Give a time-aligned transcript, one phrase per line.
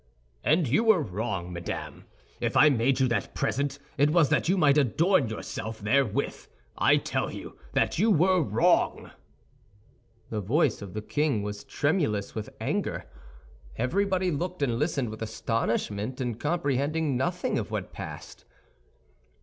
[0.43, 2.05] "And you were wrong, madame.
[2.39, 6.47] If I made you that present it was that you might adorn yourself therewith.
[6.75, 9.11] I tell you that you were wrong."
[10.31, 13.05] The voice of the king was tremulous with anger.
[13.75, 18.43] Everybody looked and listened with astonishment, comprehending nothing of what passed.